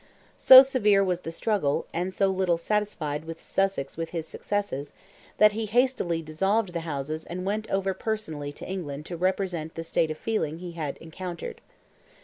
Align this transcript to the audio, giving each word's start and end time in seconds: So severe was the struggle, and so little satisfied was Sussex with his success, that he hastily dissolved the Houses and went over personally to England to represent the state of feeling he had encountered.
So 0.39 0.63
severe 0.63 1.03
was 1.03 1.19
the 1.19 1.31
struggle, 1.31 1.85
and 1.93 2.11
so 2.11 2.29
little 2.29 2.57
satisfied 2.57 3.25
was 3.25 3.37
Sussex 3.37 3.97
with 3.97 4.09
his 4.09 4.27
success, 4.27 4.93
that 5.37 5.51
he 5.51 5.67
hastily 5.67 6.23
dissolved 6.23 6.73
the 6.73 6.79
Houses 6.89 7.23
and 7.23 7.45
went 7.45 7.69
over 7.69 7.93
personally 7.93 8.51
to 8.53 8.67
England 8.67 9.05
to 9.05 9.15
represent 9.15 9.75
the 9.75 9.83
state 9.83 10.09
of 10.09 10.17
feeling 10.17 10.57
he 10.57 10.71
had 10.71 10.97
encountered. 10.97 11.61